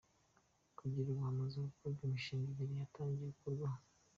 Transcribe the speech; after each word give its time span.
Kugeza 0.77 1.07
ubu 1.11 1.21
hamaze 1.27 1.55
gukorwa 1.67 2.01
imishinga 2.07 2.47
ibiri 2.51 2.73
yatangiye 2.81 3.27
gukorwaho. 3.31 3.77